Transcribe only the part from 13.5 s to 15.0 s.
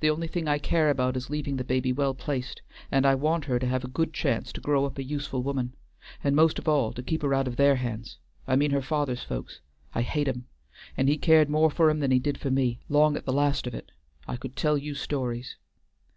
of it.... I could tell you